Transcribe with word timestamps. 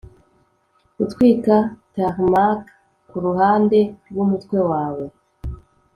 gutwika 0.97 1.55
tarmac 1.93 2.61
kuruhande 3.09 3.79
rwumutwe 4.09 4.57
wawe 4.71 5.03